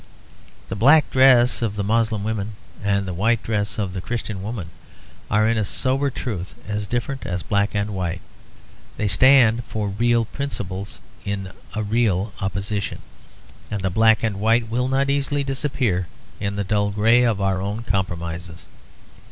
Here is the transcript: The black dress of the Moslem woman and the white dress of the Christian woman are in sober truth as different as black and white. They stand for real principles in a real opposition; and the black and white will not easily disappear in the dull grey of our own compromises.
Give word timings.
The 0.69 0.75
black 0.75 1.11
dress 1.11 1.61
of 1.61 1.75
the 1.75 1.83
Moslem 1.83 2.23
woman 2.23 2.53
and 2.83 3.05
the 3.05 3.13
white 3.13 3.43
dress 3.43 3.77
of 3.77 3.93
the 3.93 4.01
Christian 4.01 4.41
woman 4.41 4.71
are 5.29 5.47
in 5.47 5.63
sober 5.63 6.09
truth 6.09 6.55
as 6.67 6.87
different 6.87 7.23
as 7.23 7.43
black 7.43 7.75
and 7.75 7.91
white. 7.91 8.21
They 8.97 9.07
stand 9.07 9.63
for 9.65 9.89
real 9.89 10.25
principles 10.25 11.01
in 11.23 11.51
a 11.75 11.83
real 11.83 12.33
opposition; 12.41 13.01
and 13.69 13.83
the 13.83 13.91
black 13.91 14.23
and 14.23 14.39
white 14.39 14.69
will 14.71 14.87
not 14.87 15.11
easily 15.11 15.43
disappear 15.43 16.07
in 16.39 16.55
the 16.55 16.63
dull 16.63 16.89
grey 16.89 17.21
of 17.21 17.39
our 17.39 17.61
own 17.61 17.83
compromises. 17.83 18.65